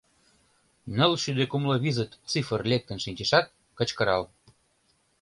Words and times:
Нылшӱдӧ 0.97 1.45
кумло 1.51 1.75
визыт 1.83 2.11
цифр 2.31 2.61
лектын 2.71 2.97
шинчешат, 3.03 3.45
кычкырал. 3.77 4.23